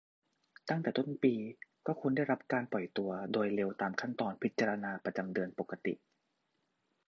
[0.69, 1.33] ตั้งแต่ต้นปี
[1.85, 5.93] ก็ควรได้รับการปล่อยตัวโดยเร็วตามขั้นตอนพิจารณาประจำเดือนปกติ